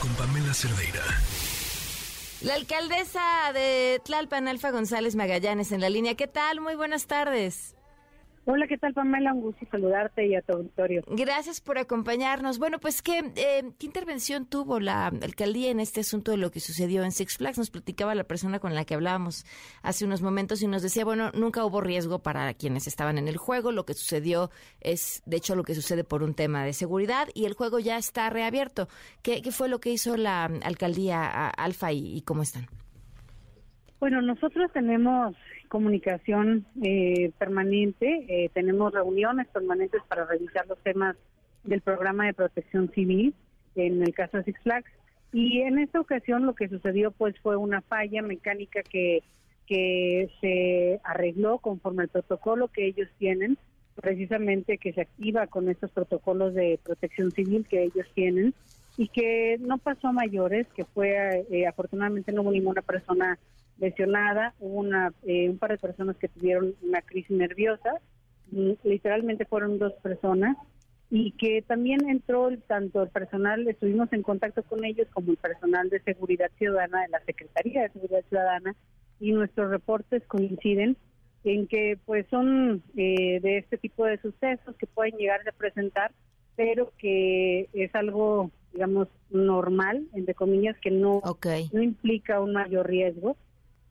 Con 0.00 0.14
Pamela. 0.14 0.52
La 2.40 2.54
alcaldesa 2.54 3.52
de 3.52 4.00
Tlalpan, 4.02 4.48
Alfa 4.48 4.70
González 4.70 5.14
Magallanes, 5.14 5.72
en 5.72 5.80
la 5.82 5.90
línea. 5.90 6.14
¿Qué 6.14 6.26
tal? 6.26 6.60
Muy 6.60 6.74
buenas 6.74 7.06
tardes. 7.06 7.75
Hola, 8.48 8.68
¿qué 8.68 8.78
tal 8.78 8.94
Pamela? 8.94 9.32
Un 9.32 9.40
gusto 9.40 9.66
saludarte 9.72 10.24
y 10.24 10.36
a 10.36 10.40
tu 10.40 10.52
auditorio. 10.52 11.02
Gracias 11.08 11.60
por 11.60 11.78
acompañarnos. 11.78 12.60
Bueno, 12.60 12.78
pues 12.78 13.02
¿qué, 13.02 13.18
eh, 13.34 13.72
¿qué 13.76 13.86
intervención 13.86 14.46
tuvo 14.46 14.78
la 14.78 15.08
alcaldía 15.08 15.68
en 15.72 15.80
este 15.80 16.02
asunto 16.02 16.30
de 16.30 16.36
lo 16.36 16.52
que 16.52 16.60
sucedió 16.60 17.02
en 17.02 17.10
Six 17.10 17.38
Flags? 17.38 17.58
Nos 17.58 17.70
platicaba 17.70 18.14
la 18.14 18.22
persona 18.22 18.60
con 18.60 18.72
la 18.76 18.84
que 18.84 18.94
hablábamos 18.94 19.44
hace 19.82 20.04
unos 20.04 20.22
momentos 20.22 20.62
y 20.62 20.68
nos 20.68 20.82
decía, 20.82 21.04
bueno, 21.04 21.32
nunca 21.32 21.64
hubo 21.64 21.80
riesgo 21.80 22.20
para 22.20 22.54
quienes 22.54 22.86
estaban 22.86 23.18
en 23.18 23.26
el 23.26 23.36
juego. 23.36 23.72
Lo 23.72 23.84
que 23.84 23.94
sucedió 23.94 24.52
es, 24.80 25.24
de 25.26 25.38
hecho, 25.38 25.56
lo 25.56 25.64
que 25.64 25.74
sucede 25.74 26.04
por 26.04 26.22
un 26.22 26.34
tema 26.34 26.64
de 26.64 26.72
seguridad 26.72 27.26
y 27.34 27.46
el 27.46 27.54
juego 27.54 27.80
ya 27.80 27.98
está 27.98 28.30
reabierto. 28.30 28.86
¿Qué, 29.22 29.42
qué 29.42 29.50
fue 29.50 29.68
lo 29.68 29.80
que 29.80 29.90
hizo 29.90 30.16
la 30.16 30.44
alcaldía 30.44 31.48
Alfa 31.48 31.90
y, 31.90 32.16
y 32.16 32.22
cómo 32.22 32.42
están? 32.42 32.68
Bueno, 34.08 34.22
nosotros 34.22 34.70
tenemos 34.72 35.34
comunicación 35.66 36.64
eh, 36.80 37.32
permanente, 37.38 38.24
eh, 38.28 38.50
tenemos 38.54 38.92
reuniones 38.94 39.48
permanentes 39.48 40.00
para 40.06 40.24
revisar 40.24 40.64
los 40.68 40.78
temas 40.84 41.16
del 41.64 41.80
programa 41.80 42.24
de 42.24 42.32
protección 42.32 42.88
civil, 42.92 43.34
en 43.74 44.02
el 44.02 44.14
caso 44.14 44.36
de 44.36 44.44
Six 44.44 44.60
Flags, 44.62 44.88
y 45.32 45.62
en 45.62 45.80
esta 45.80 45.98
ocasión 45.98 46.46
lo 46.46 46.54
que 46.54 46.68
sucedió 46.68 47.10
pues 47.10 47.34
fue 47.40 47.56
una 47.56 47.80
falla 47.80 48.22
mecánica 48.22 48.84
que, 48.84 49.24
que 49.66 50.30
se 50.40 51.00
arregló 51.02 51.58
conforme 51.58 52.04
al 52.04 52.08
protocolo 52.08 52.68
que 52.68 52.86
ellos 52.86 53.08
tienen, 53.18 53.58
precisamente 53.96 54.78
que 54.78 54.92
se 54.92 55.00
activa 55.00 55.48
con 55.48 55.68
estos 55.68 55.90
protocolos 55.90 56.54
de 56.54 56.78
protección 56.84 57.32
civil 57.32 57.66
que 57.68 57.82
ellos 57.82 58.06
tienen, 58.14 58.54
y 58.96 59.08
que 59.08 59.56
no 59.58 59.78
pasó 59.78 60.06
a 60.06 60.12
mayores, 60.12 60.68
que 60.76 60.84
fue, 60.84 61.44
eh, 61.50 61.66
afortunadamente 61.66 62.30
no 62.30 62.42
hubo 62.42 62.52
ninguna 62.52 62.82
persona 62.82 63.36
lesionada, 63.78 64.54
hubo 64.58 64.80
una, 64.80 65.12
eh, 65.26 65.48
un 65.48 65.58
par 65.58 65.70
de 65.70 65.78
personas 65.78 66.16
que 66.16 66.28
tuvieron 66.28 66.74
una 66.82 67.02
crisis 67.02 67.30
nerviosa, 67.30 68.00
mm, 68.50 68.72
literalmente 68.84 69.44
fueron 69.44 69.78
dos 69.78 69.92
personas, 70.02 70.56
y 71.10 71.32
que 71.32 71.62
también 71.62 72.08
entró 72.08 72.48
el, 72.48 72.60
tanto 72.62 73.02
el 73.02 73.10
personal, 73.10 73.66
estuvimos 73.68 74.12
en 74.12 74.22
contacto 74.22 74.62
con 74.64 74.84
ellos, 74.84 75.06
como 75.12 75.30
el 75.30 75.36
personal 75.36 75.88
de 75.88 76.00
seguridad 76.00 76.50
ciudadana 76.58 77.02
de 77.02 77.08
la 77.08 77.20
Secretaría 77.20 77.82
de 77.82 77.90
Seguridad 77.90 78.24
Ciudadana, 78.28 78.74
y 79.20 79.32
nuestros 79.32 79.70
reportes 79.70 80.22
coinciden 80.26 80.96
en 81.44 81.68
que 81.68 81.96
pues 82.04 82.26
son 82.28 82.82
eh, 82.96 83.40
de 83.40 83.58
este 83.58 83.78
tipo 83.78 84.04
de 84.04 84.18
sucesos 84.18 84.74
que 84.76 84.86
pueden 84.86 85.16
llegar 85.16 85.40
a 85.48 85.52
presentar, 85.52 86.10
pero 86.56 86.92
que 86.98 87.68
es 87.72 87.94
algo, 87.94 88.50
digamos, 88.72 89.08
normal, 89.30 90.06
entre 90.14 90.34
comillas, 90.34 90.76
que 90.78 90.90
no, 90.90 91.22
no 91.72 91.82
implica 91.82 92.40
un 92.40 92.52
mayor 92.52 92.88
riesgo 92.88 93.36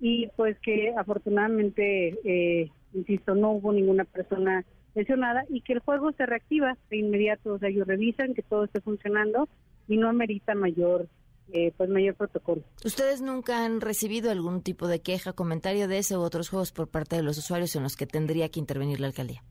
y 0.00 0.28
pues 0.36 0.58
que 0.60 0.92
afortunadamente, 0.96 2.18
eh, 2.24 2.70
insisto, 2.94 3.34
no 3.34 3.52
hubo 3.52 3.72
ninguna 3.72 4.04
persona 4.04 4.64
lesionada 4.94 5.44
y 5.48 5.60
que 5.60 5.74
el 5.74 5.80
juego 5.80 6.10
se 6.12 6.26
reactiva 6.26 6.76
de 6.90 6.96
inmediato, 6.96 7.54
o 7.54 7.58
sea, 7.58 7.68
ellos 7.68 7.86
revisan 7.86 8.34
que 8.34 8.42
todo 8.42 8.64
esté 8.64 8.80
funcionando 8.80 9.48
y 9.86 9.96
no 9.96 10.08
amerita 10.08 10.54
mayor 10.54 11.06
eh, 11.52 11.72
pues 11.76 11.90
mayor 11.90 12.14
protocolo. 12.14 12.62
¿Ustedes 12.84 13.22
nunca 13.22 13.64
han 13.64 13.80
recibido 13.80 14.30
algún 14.30 14.62
tipo 14.62 14.86
de 14.86 15.00
queja, 15.00 15.32
comentario 15.32 15.88
de 15.88 15.98
ese 15.98 16.16
u 16.16 16.20
otros 16.20 16.48
juegos 16.48 16.70
por 16.70 16.88
parte 16.88 17.16
de 17.16 17.24
los 17.24 17.38
usuarios 17.38 17.74
en 17.74 17.82
los 17.82 17.96
que 17.96 18.06
tendría 18.06 18.48
que 18.48 18.60
intervenir 18.60 19.00
la 19.00 19.08
alcaldía? 19.08 19.42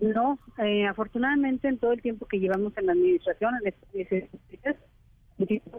No, 0.00 0.38
eh, 0.58 0.86
afortunadamente 0.86 1.68
en 1.68 1.78
todo 1.78 1.92
el 1.92 2.02
tiempo 2.02 2.26
que 2.26 2.38
llevamos 2.38 2.76
en 2.76 2.86
la 2.86 2.92
administración, 2.92 3.54
en 3.62 3.74
este, 3.94 4.28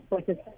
pues 0.10 0.28
está 0.28 0.52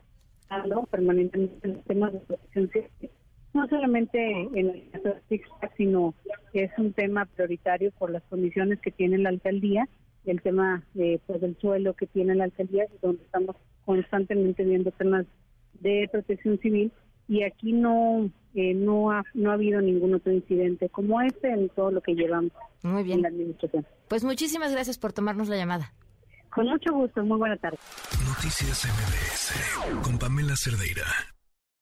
permanentemente 0.89 1.67
en 1.67 1.73
los 1.73 1.83
temas 1.83 2.13
de 2.13 2.19
protección 2.19 2.69
civil 2.69 3.11
no 3.55 3.67
solamente 3.67 4.19
en 4.53 4.69
el 4.69 4.89
caso 4.91 5.15
de 5.29 5.41
sino 5.77 6.13
que 6.51 6.65
es 6.65 6.71
un 6.77 6.93
tema 6.93 7.25
prioritario 7.25 7.91
por 7.97 8.11
las 8.11 8.23
condiciones 8.23 8.79
que 8.81 8.91
tiene 8.91 9.17
la 9.17 9.29
alcaldía, 9.29 9.87
el 10.25 10.41
tema 10.41 10.83
de, 10.93 11.19
pues, 11.25 11.41
del 11.41 11.57
suelo 11.59 11.93
que 11.93 12.05
tiene 12.05 12.35
la 12.35 12.43
alcaldía, 12.43 12.85
donde 13.01 13.23
estamos 13.23 13.55
constantemente 13.85 14.63
viendo 14.63 14.91
temas 14.91 15.25
de 15.79 16.09
protección 16.11 16.59
civil 16.59 16.91
y 17.27 17.43
aquí 17.43 17.73
no 17.73 18.29
eh, 18.53 18.73
no 18.73 19.11
ha 19.11 19.23
no 19.33 19.51
ha 19.51 19.55
habido 19.55 19.81
ningún 19.81 20.13
otro 20.13 20.31
incidente 20.31 20.89
como 20.89 21.21
este 21.21 21.49
en 21.49 21.69
todo 21.69 21.91
lo 21.91 22.01
que 22.01 22.13
llevamos 22.13 22.51
muy 22.83 23.03
bien. 23.03 23.17
en 23.17 23.21
la 23.23 23.29
administración. 23.29 23.85
Pues 24.07 24.23
muchísimas 24.23 24.71
gracias 24.71 24.97
por 24.97 25.13
tomarnos 25.13 25.49
la 25.49 25.57
llamada. 25.57 25.93
Con 26.49 26.67
mucho 26.67 26.93
gusto, 26.93 27.23
muy 27.23 27.37
buena 27.37 27.57
tarde. 27.57 27.77
Noticias 28.25 28.85
MBS 28.85 30.03
con 30.03 30.17
Pamela 30.17 30.55
Cerdeira. 30.55 31.34